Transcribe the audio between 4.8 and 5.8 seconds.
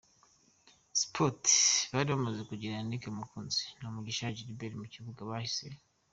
mu kibuga, bahise